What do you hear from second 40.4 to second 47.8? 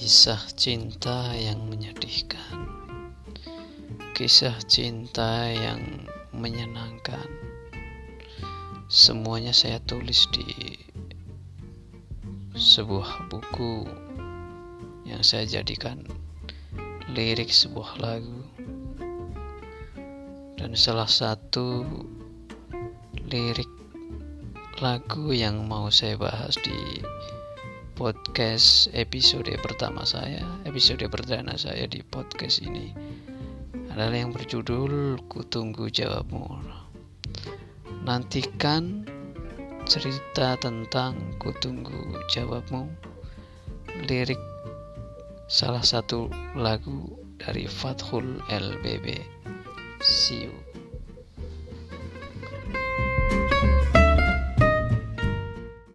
tentang Kutunggu Jawabmu, lirik salah satu lagu dari